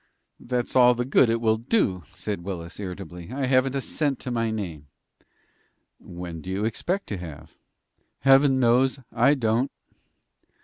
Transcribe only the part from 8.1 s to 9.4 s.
"Heaven knows; I